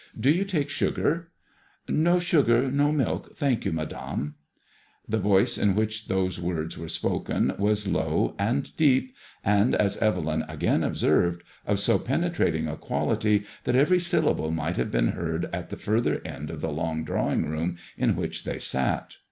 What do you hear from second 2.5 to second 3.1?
no